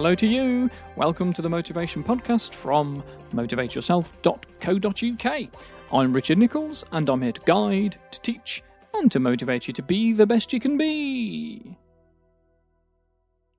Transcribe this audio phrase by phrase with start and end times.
[0.00, 0.70] Hello to you.
[0.96, 3.02] Welcome to the Motivation Podcast from
[3.34, 5.48] motivateyourself.co.uk.
[5.92, 8.62] I'm Richard Nicholls, and I'm here to guide, to teach,
[8.94, 11.76] and to motivate you to be the best you can be.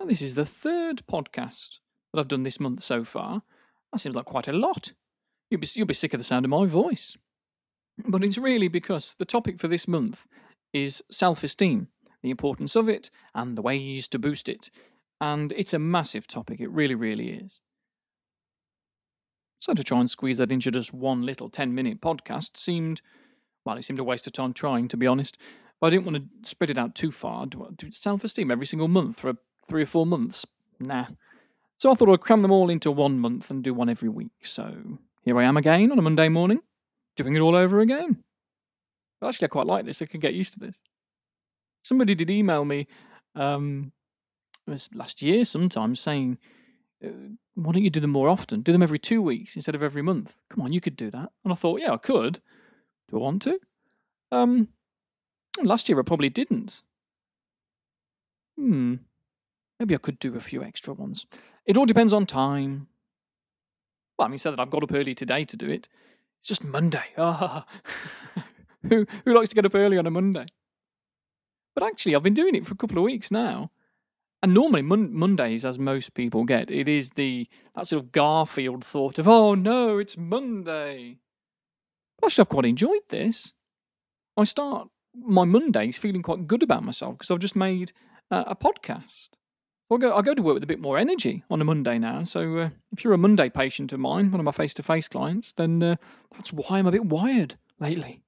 [0.00, 1.80] And this is the third podcast
[2.14, 3.42] that I've done this month so far.
[3.92, 4.94] That seems like quite a lot.
[5.50, 7.18] You'll be, you'll be sick of the sound of my voice.
[8.08, 10.26] But it's really because the topic for this month
[10.72, 11.88] is self esteem,
[12.22, 14.70] the importance of it, and the ways to boost it.
[15.20, 17.60] And it's a massive topic, it really, really is.
[19.60, 23.02] So to try and squeeze that into just one little 10 minute podcast seemed,
[23.64, 25.36] well, it seemed a waste of time trying, to be honest.
[25.80, 27.46] But I didn't want to spread it out too far.
[27.46, 29.34] Do self esteem every single month for
[29.68, 30.46] three or four months?
[30.78, 31.06] Nah.
[31.78, 34.32] So I thought I'd cram them all into one month and do one every week.
[34.42, 36.60] So here I am again on a Monday morning,
[37.16, 38.22] doing it all over again.
[39.20, 40.00] But actually, I quite like this.
[40.00, 40.78] I can get used to this.
[41.82, 42.86] Somebody did email me
[43.34, 43.92] um,
[44.66, 46.38] last year sometimes saying,
[47.04, 47.08] uh,
[47.54, 48.62] why don't you do them more often?
[48.62, 50.38] Do them every two weeks instead of every month.
[50.48, 51.30] Come on, you could do that.
[51.44, 52.40] And I thought, yeah, I could.
[53.08, 53.58] Do I want to?
[54.32, 54.68] Um,
[55.62, 56.82] last year I probably didn't.
[58.56, 58.96] Hmm.
[59.78, 61.26] Maybe I could do a few extra ones.
[61.64, 62.88] It all depends on time.
[64.18, 65.88] Well, I mean, said that I've got up early today to do it.
[66.40, 67.04] It's just Monday.
[67.16, 67.64] Ah,
[68.88, 70.46] who who likes to get up early on a Monday?
[71.74, 73.70] But actually, I've been doing it for a couple of weeks now,
[74.42, 78.84] and normally mon- Mondays, as most people get, it is the that sort of Garfield
[78.84, 81.18] thought of, "Oh no, it's Monday."
[82.24, 83.52] Actually, I've quite enjoyed this.
[84.36, 87.92] I start my Mondays feeling quite good about myself because I've just made
[88.30, 89.30] uh, a podcast.
[89.92, 92.22] I go, I go to work with a bit more energy on a Monday now.
[92.22, 95.82] So uh, if you're a Monday patient of mine, one of my face-to-face clients, then
[95.82, 95.96] uh,
[96.32, 98.22] that's why I'm a bit wired lately.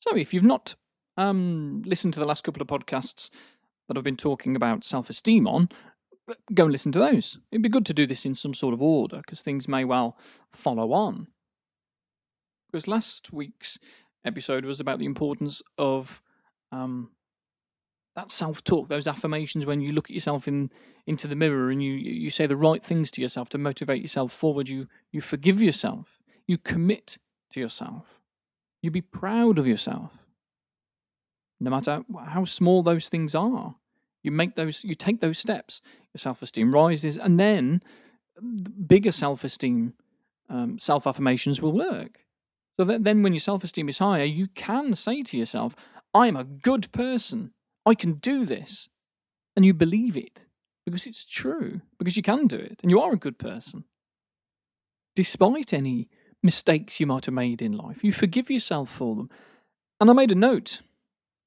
[0.00, 0.76] So if you've not
[1.18, 3.28] um, listened to the last couple of podcasts
[3.88, 5.68] that I've been talking about self-esteem on,
[6.54, 7.38] go and listen to those.
[7.50, 10.16] It'd be good to do this in some sort of order because things may well
[10.52, 11.28] follow on.
[12.70, 13.78] Because last week's
[14.24, 16.20] episode was about the importance of
[16.72, 17.10] um,
[18.16, 20.70] that self-talk, those affirmations when you look at yourself in
[21.06, 24.32] into the mirror and you you say the right things to yourself to motivate yourself
[24.32, 24.68] forward.
[24.68, 26.18] You you forgive yourself.
[26.48, 27.18] You commit
[27.52, 28.20] to yourself.
[28.82, 30.25] You be proud of yourself.
[31.60, 33.76] No matter how small those things are,
[34.22, 34.84] you make those.
[34.84, 35.80] You take those steps.
[36.12, 37.82] Your self-esteem rises, and then
[38.86, 39.94] bigger self-esteem,
[40.48, 42.26] um, self-affirmations will work.
[42.78, 45.74] So that then, when your self-esteem is higher, you can say to yourself,
[46.12, 47.52] "I am a good person."
[47.86, 48.88] I can do this.
[49.54, 50.40] And you believe it
[50.84, 53.84] because it's true, because you can do it, and you are a good person.
[55.14, 56.08] Despite any
[56.42, 59.30] mistakes you might have made in life, you forgive yourself for them.
[59.98, 60.82] And I made a note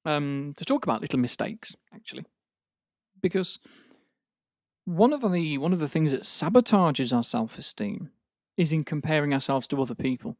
[0.04, 2.24] um, to talk about little mistakes, actually,
[3.20, 3.58] because
[4.84, 8.10] one of the one of the things that sabotages our self-esteem
[8.56, 10.36] is in comparing ourselves to other people.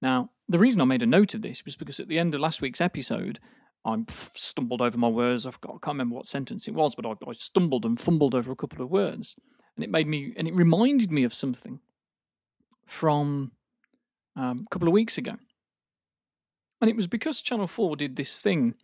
[0.00, 2.40] Now, the reason I made a note of this was because at the end of
[2.40, 3.38] last week's episode,
[3.84, 3.96] I
[4.34, 5.46] stumbled over my words.
[5.46, 8.34] I've got, I can't remember what sentence it was, but I, I stumbled and fumbled
[8.34, 9.36] over a couple of words,
[9.76, 11.80] and it made me and it reminded me of something
[12.86, 13.52] from
[14.36, 15.36] um, a couple of weeks ago,
[16.80, 18.74] and it was because Channel Four did this thing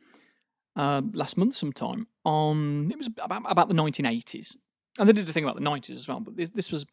[0.79, 4.57] uh, last month, sometime on it was about about the 1980s,
[4.99, 6.87] and they did a thing about the 90s as well, but this this was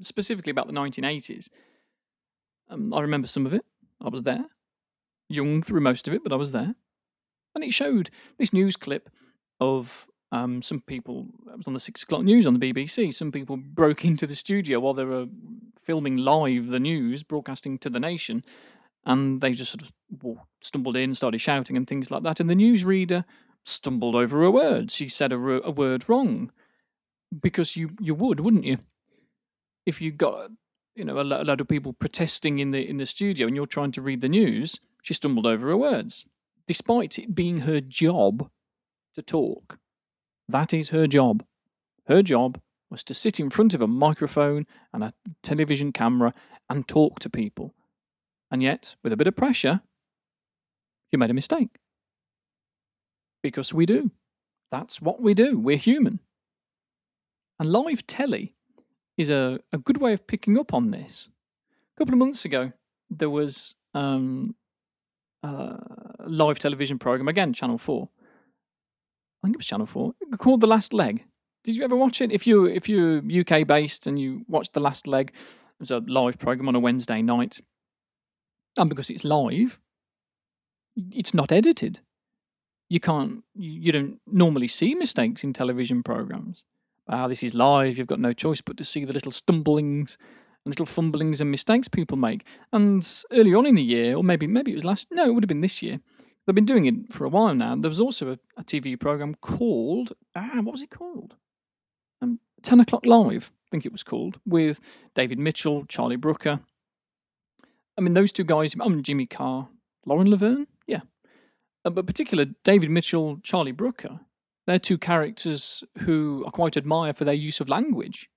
[0.00, 1.48] specifically about the 1980s.
[2.70, 3.66] Um, I remember some of it.
[4.00, 4.46] I was there,
[5.28, 6.74] young through most of it, but I was there
[7.54, 9.10] and it showed this news clip
[9.60, 13.30] of um, some people, it was on the six o'clock news on the BBC, some
[13.30, 15.26] people broke into the studio while they were
[15.82, 18.44] filming live the news, broadcasting to the nation,
[19.04, 19.92] and they just sort of
[20.62, 22.40] stumbled in, started shouting and things like that.
[22.40, 23.24] And the newsreader
[23.64, 24.90] stumbled over a word.
[24.90, 26.50] She said a, a word wrong
[27.40, 28.78] because you, you would, wouldn't you?
[29.86, 30.50] If you got
[30.94, 33.66] you know a, a lot of people protesting in the in the studio and you're
[33.66, 36.26] trying to read the news, she stumbled over her words
[36.66, 38.48] despite it being her job
[39.14, 39.78] to talk.
[40.48, 41.44] That is her job.
[42.06, 42.60] Her job
[42.90, 45.12] was to sit in front of a microphone and a
[45.42, 46.34] television camera
[46.68, 47.74] and talk to people.
[48.52, 49.80] And yet, with a bit of pressure,
[51.10, 51.78] you made a mistake.
[53.42, 54.10] Because we do.
[54.70, 55.58] That's what we do.
[55.58, 56.20] We're human.
[57.58, 58.54] And live telly
[59.16, 61.30] is a, a good way of picking up on this.
[61.96, 62.72] A couple of months ago,
[63.08, 64.54] there was um,
[65.42, 65.78] uh,
[66.26, 68.10] live television program again, Channel Four.
[69.42, 71.24] I think it was Channel Four called The Last Leg.
[71.64, 72.32] Did you ever watch it?
[72.32, 75.98] If you if you're UK based and you watched The Last Leg, it was a
[75.98, 77.60] live program on a Wednesday night,
[78.76, 79.78] and because it's live,
[81.10, 82.00] it's not edited.
[82.88, 83.42] You can't.
[83.54, 86.64] You don't normally see mistakes in television programs,
[87.08, 90.18] ah, this is live, you've got no choice but to see the little stumblings
[90.64, 92.44] little fumblings and mistakes people make.
[92.72, 95.44] And earlier on in the year, or maybe maybe it was last, no, it would
[95.44, 96.00] have been this year.
[96.46, 97.76] They've been doing it for a while now.
[97.76, 101.34] There was also a, a TV program called ah, what was it called?
[102.20, 104.80] Um, Ten o'clock live, I think it was called, with
[105.14, 106.60] David Mitchell, Charlie Brooker.
[107.96, 108.74] I mean, those two guys.
[108.80, 109.68] Um, Jimmy Carr,
[110.06, 111.00] Lauren Laverne, yeah,
[111.84, 114.20] uh, but particular David Mitchell, Charlie Brooker.
[114.66, 118.28] They're two characters who I quite admire for their use of language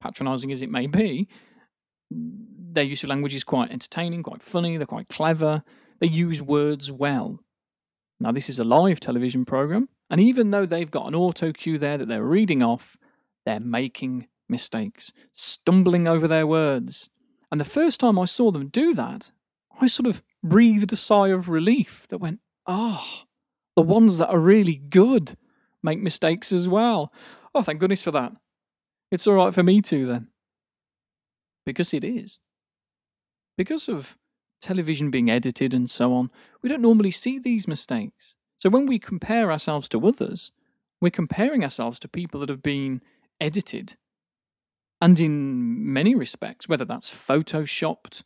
[0.00, 1.28] patronising as it may be,
[2.10, 5.62] their use of language is quite entertaining, quite funny, they're quite clever,
[6.00, 7.40] they use words well.
[8.20, 11.78] Now, this is a live television program, and even though they've got an auto cue
[11.78, 12.96] there that they're reading off,
[13.44, 17.08] they're making mistakes, stumbling over their words.
[17.56, 19.30] And the first time I saw them do that,
[19.80, 23.26] I sort of breathed a sigh of relief that went, ah, oh,
[23.76, 25.38] the ones that are really good
[25.82, 27.10] make mistakes as well.
[27.54, 28.34] Oh, thank goodness for that.
[29.10, 30.28] It's all right for me too, then.
[31.64, 32.40] Because it is.
[33.56, 34.18] Because of
[34.60, 36.30] television being edited and so on,
[36.60, 38.34] we don't normally see these mistakes.
[38.58, 40.52] So when we compare ourselves to others,
[41.00, 43.00] we're comparing ourselves to people that have been
[43.40, 43.96] edited.
[45.00, 48.22] And in many respects, whether that's photoshopped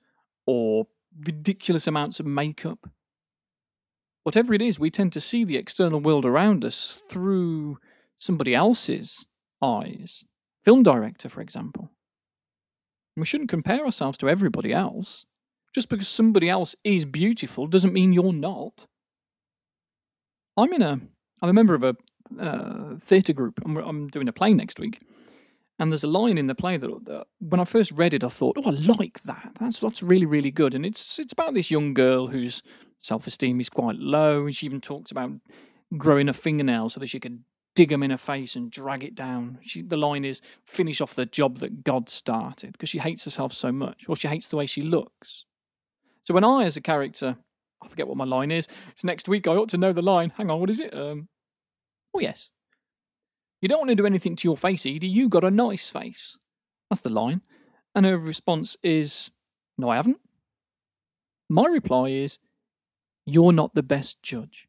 [0.47, 0.87] or
[1.19, 2.89] ridiculous amounts of makeup,
[4.23, 7.79] whatever it is, we tend to see the external world around us through
[8.19, 9.27] somebody else's
[9.63, 10.25] eyes
[10.65, 11.91] film director, for example.
[13.17, 15.27] We shouldn't compare ourselves to everybody else.
[15.75, 18.87] Just because somebody else is beautiful doesn't mean you're not.
[20.57, 21.01] I'm in a,
[21.41, 21.97] I'm a member of a
[22.39, 23.61] uh, theatre group.
[23.65, 25.01] I'm, I'm doing a play next week,
[25.81, 28.29] and there's a line in the play that uh, when I first read it, I
[28.29, 29.53] thought, oh, I like that.
[29.59, 30.75] That's that's really really good.
[30.75, 32.63] And it's it's about this young girl whose
[33.01, 35.33] self esteem is quite low, and she even talks about
[35.97, 37.43] growing a fingernail so that she could
[37.75, 39.59] dig him in her face and drag it down.
[39.63, 43.55] She, the line is finish off the job that God started because she hates herself
[43.55, 45.47] so much, or she hates the way she looks.
[46.25, 47.39] So when I, as a character,
[47.83, 48.69] I forget what my line is.
[48.93, 49.49] It's next week.
[49.49, 50.33] I ought to know the line.
[50.37, 50.95] Hang on, what is it?
[50.95, 51.29] Um,
[52.13, 52.51] oh yes.
[53.61, 55.07] You don't want to do anything to your face, Edie.
[55.07, 56.39] You got a nice face.
[56.89, 57.43] That's the line.
[57.95, 59.31] And her response is,
[59.77, 60.19] No, I haven't.
[61.49, 62.39] My reply is,
[63.27, 64.69] You're not the best judge.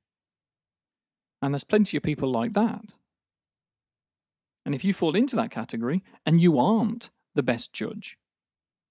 [1.41, 2.93] And there's plenty of people like that.
[4.65, 8.17] And if you fall into that category and you aren't the best judge,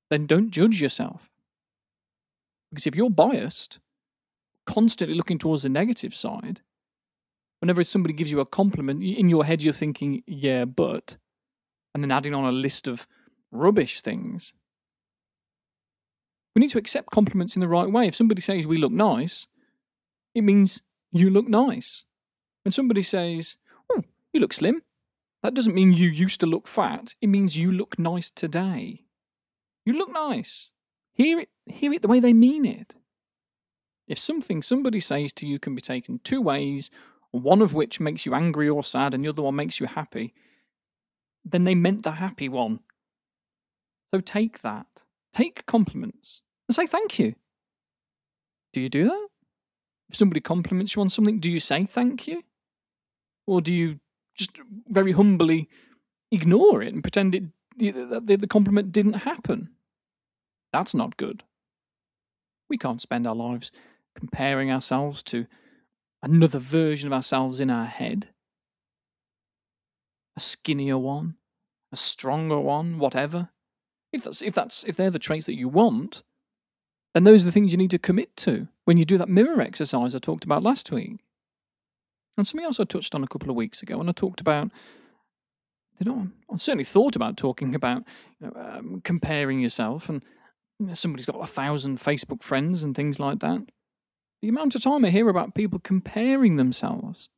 [0.09, 1.31] then don't judge yourself.
[2.71, 3.79] Because if you're biased,
[4.67, 6.61] constantly looking towards the negative side,
[7.61, 11.17] whenever somebody gives you a compliment, in your head you're thinking, yeah, but,
[11.95, 13.07] and then adding on a list of
[13.53, 14.55] rubbish things.
[16.55, 18.07] We need to accept compliments in the right way.
[18.07, 19.47] If somebody says we look nice,
[20.35, 22.05] it means you look nice.
[22.65, 23.57] When somebody says,
[23.93, 24.03] Oh,
[24.33, 24.83] you look slim,
[25.43, 27.15] that doesn't mean you used to look fat.
[27.21, 29.05] It means you look nice today.
[29.85, 30.71] You look nice.
[31.13, 32.95] Hear it, hear it the way they mean it.
[34.07, 36.91] If something somebody says to you can be taken two ways,
[37.33, 40.35] one of which makes you angry or sad and the other one makes you happy,
[41.45, 42.81] then they meant the happy one.
[44.13, 44.87] So take that.
[45.33, 47.35] Take compliments and say thank you.
[48.73, 49.29] Do you do that?
[50.09, 52.43] If somebody compliments you on something, do you say thank you?
[53.47, 54.01] Or do you
[54.37, 54.51] just
[54.89, 55.69] very humbly
[56.33, 57.45] ignore it and pretend it
[57.77, 59.71] the, the compliment didn't happen?
[60.73, 61.45] That's not good.
[62.69, 63.71] We can't spend our lives
[64.17, 65.47] comparing ourselves to
[66.23, 68.29] another version of ourselves in our head.
[70.37, 71.37] A skinnier one,
[71.93, 73.51] a stronger one, whatever.
[74.13, 76.23] If that's if that's if they're the traits that you want,
[77.15, 79.61] then those are the things you need to commit to when you do that mirror
[79.61, 81.19] exercise I talked about last week.
[82.37, 84.71] And something else I touched on a couple of weeks ago when I talked about,
[85.99, 88.05] you know, I certainly thought about talking about
[88.41, 90.25] you know, um, comparing yourself, and
[90.79, 93.71] you know, somebody's got a thousand Facebook friends and things like that.
[94.43, 97.29] The amount of time I hear about people comparing themselves,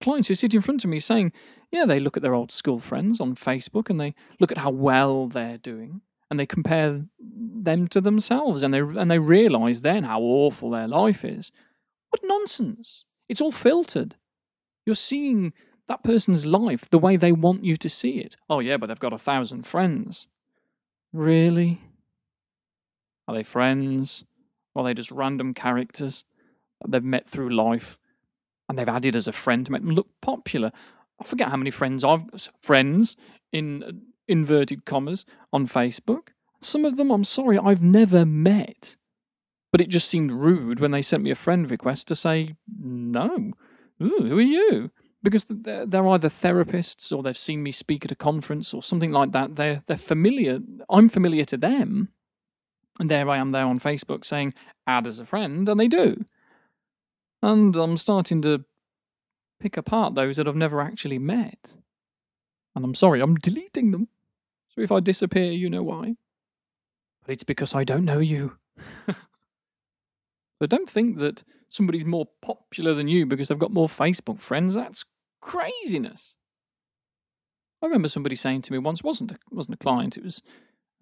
[0.00, 1.32] clients who sit in front of me saying,
[1.70, 4.70] yeah, they look at their old school friends on Facebook and they look at how
[4.70, 10.04] well they're doing and they compare them to themselves and they and they realize then
[10.04, 11.50] how awful their life is.
[12.10, 13.04] What nonsense.
[13.28, 14.16] It's all filtered.
[14.86, 15.52] You're seeing
[15.88, 18.36] that person's life the way they want you to see it.
[18.48, 20.28] Oh, yeah, but they've got a thousand friends.
[21.12, 21.80] Really?
[23.26, 24.24] Are they friends?
[24.74, 26.24] Or they're just random characters
[26.80, 27.98] that they've met through life
[28.68, 30.70] and they've added as a friend to make them look popular?
[31.20, 32.24] I forget how many friends I've
[32.62, 33.16] friends
[33.52, 33.92] in uh,
[34.28, 36.28] inverted commas on Facebook.
[36.60, 38.96] Some of them, I'm sorry, I've never met.
[39.70, 43.52] But it just seemed rude when they sent me a friend request to say, no,
[44.00, 44.90] Ooh, who are you?
[45.22, 49.10] because they're, they're either therapists or they've seen me speak at a conference or something
[49.10, 49.56] like that.
[49.56, 50.60] They're they're familiar.
[50.88, 52.08] I'm familiar to them,
[52.98, 54.54] and there I am there on Facebook saying
[54.86, 56.24] add as a friend, and they do.
[57.42, 58.64] And I'm starting to
[59.60, 61.74] pick apart those that I've never actually met.
[62.74, 64.08] And I'm sorry, I'm deleting them.
[64.74, 66.16] So if I disappear, you know why.
[67.24, 68.56] But it's because I don't know you.
[69.08, 74.74] so don't think that somebody's more popular than you because they've got more Facebook friends.
[74.74, 75.04] That's
[75.40, 76.34] craziness.
[77.82, 80.42] I remember somebody saying to me once, wasn't a, wasn't a client, it was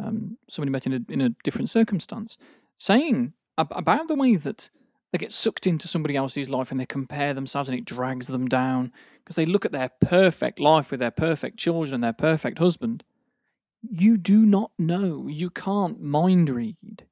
[0.02, 2.38] um, somebody met in a, in a different circumstance,
[2.78, 4.70] saying ab- about the way that
[5.12, 8.48] they get sucked into somebody else's life and they compare themselves and it drags them
[8.48, 8.92] down
[9.24, 13.02] because they look at their perfect life with their perfect children, and their perfect husband.
[13.82, 15.26] You do not know.
[15.28, 17.06] You can't mind read.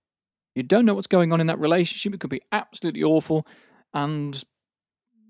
[0.54, 2.14] You don't know what's going on in that relationship.
[2.14, 3.46] It could be absolutely awful,
[3.92, 4.44] and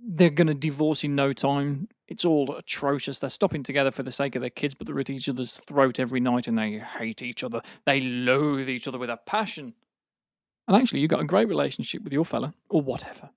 [0.06, 1.88] they're going to divorce in no time.
[2.06, 3.18] It's all atrocious.
[3.18, 5.98] They're stopping together for the sake of their kids, but they're at each other's throat
[5.98, 7.62] every night and they hate each other.
[7.86, 9.74] They loathe each other with a passion.
[10.68, 13.30] And actually, you've got a great relationship with your fella, or whatever.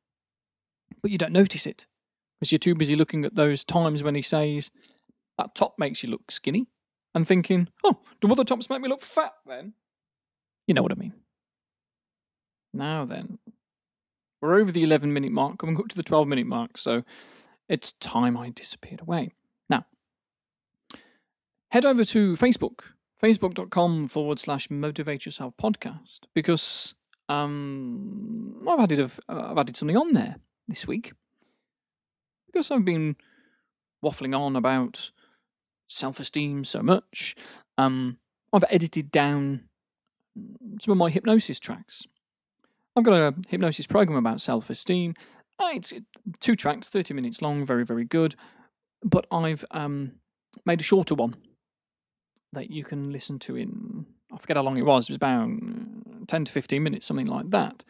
[1.02, 1.86] But you don't notice it
[2.40, 4.72] because you're too busy looking at those times when he says,
[5.38, 6.68] That top makes you look skinny,
[7.14, 9.74] and thinking, Oh, do other tops make me look fat then?
[10.68, 11.14] You know what I mean.
[12.74, 13.40] Now then,
[14.42, 17.04] we're over the 11 minute mark, coming up to the 12 minute mark, so
[17.70, 19.34] it's time I disappeared away.
[19.70, 19.86] Now,
[21.70, 22.80] head over to Facebook,
[23.22, 26.96] facebook.com forward slash motivate yourself podcast, because
[27.30, 31.14] um, I've added, a, I've added something on there this week.
[32.46, 33.18] Because I've been
[34.04, 35.12] waffling on about
[35.88, 37.36] self esteem so much,
[37.78, 38.18] um,
[38.54, 39.64] I've edited down
[40.82, 42.06] some of my hypnosis tracks.
[42.96, 45.14] I've got a hypnosis program about self esteem.
[45.60, 45.94] Uh, it's
[46.40, 48.36] two tracks, 30 minutes long, very, very good.
[49.04, 50.14] But I've um,
[50.66, 51.36] made a shorter one
[52.54, 55.48] that you can listen to in, I forget how long it was, it was about
[55.48, 57.84] mm, 10 to 15 minutes, something like that,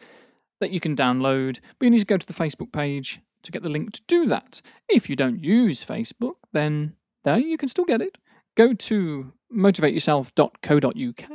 [0.60, 1.60] that you can download.
[1.78, 4.26] But you need to go to the Facebook page to get the link to do
[4.26, 4.60] that.
[4.88, 6.94] If you don't use Facebook, then
[7.24, 8.18] there you can still get it.
[8.56, 11.30] Go to motivateyourself.co.uk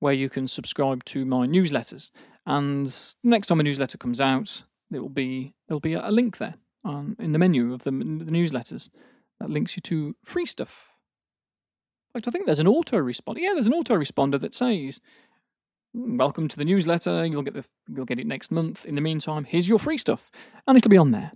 [0.00, 2.10] where you can subscribe to my newsletters.
[2.46, 4.64] And next time a newsletter comes out,
[4.94, 8.30] it will be there'll be a link there um, in the menu of the, the
[8.30, 8.88] newsletters
[9.40, 10.88] that links you to free stuff.
[12.14, 13.38] In I think there's an autoresponder.
[13.38, 15.00] Yeah, there's an autoresponder that says,
[15.94, 17.26] hmm, "Welcome to the newsletter.
[17.26, 18.84] You'll get the you'll get it next month.
[18.86, 20.30] In the meantime, here's your free stuff,
[20.66, 21.32] and it'll be on there."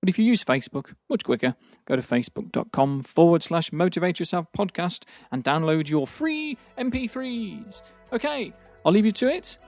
[0.00, 1.56] But if you use Facebook, much quicker,
[1.86, 7.82] go to facebook.com forward slash motivate yourself podcast and download your free MP3s.
[8.12, 8.52] Okay,
[8.84, 9.58] I'll leave you to it.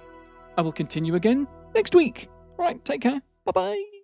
[0.56, 2.28] I will continue again next week.
[2.60, 3.22] Right, take care.
[3.46, 3.99] Bye bye.